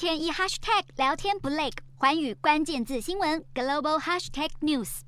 [0.00, 1.68] 天一 hashtag 聊天不累，
[1.98, 5.00] 环宇关键字新闻 global hashtag news。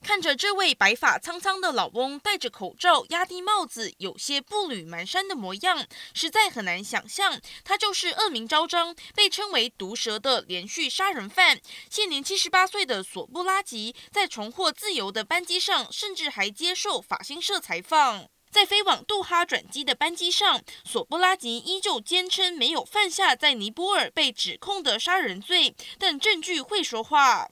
[0.00, 11.60] 看着这位白发苍苍的老翁戴着口罩、压低帽子，有些步履蹒跚的模样，实在很难想象他就是恶名昭彰、被称为“毒蛇”的连续杀人犯。
[11.90, 18.28] 现年七十八岁的索布拉吉，在重获自由的班机上，甚至还接受法新社采访。
[18.56, 27.50] 在飞往杜哈转机的班机上，索布拉吉依旧坚称没有犯下在尼泊尔被指控的杀人罪，但证据会说话。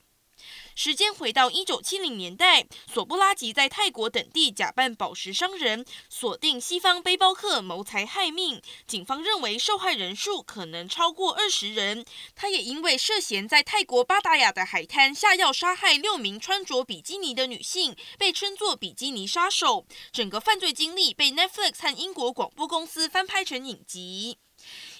[0.74, 8.60] 时间回到一九七零年代，索布拉吉在泰国等地假扮宝石商人，锁定西方背包客谋财害命。
[8.86, 12.04] 警方认为受害人数可能超过二十人。
[12.34, 19.86] 他也因为涉嫌在泰国巴达雅的海滩下药杀害六名穿着比基尼的女性，被称作“比基尼杀手”。
[20.10, 24.38] 整个犯罪经历被 Netflix 和英国广播公司翻拍成影集。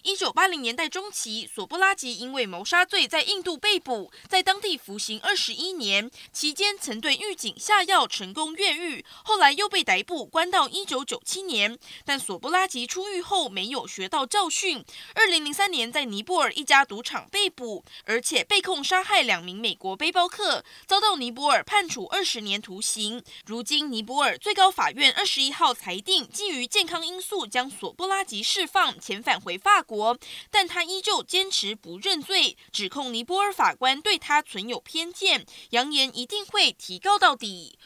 [0.05, 11.79] 一九八零年代中期，索布拉吉因为谋杀罪在印度被捕，在当地服刑二十一年，期间曾对狱警下药成功越狱，后来又被逮捕关到一九九七年。
[12.05, 23.25] 但索布拉吉出狱后没有学到教训，二零零三年在尼泊尔一家赌场被捕，而且被控杀害两名美国背包客，遭到尼泊尔判处二十年徒刑。
[23.47, 29.94] 如今尼泊尔最高法院二十一号裁定，基于健康因素将索布拉吉释放，遣返回法国。
[29.95, 30.19] 国，
[30.51, 37.79] 但他依旧坚持不认罪，指控尼泊尔法官对他存有偏见，扬言一定会提高到底。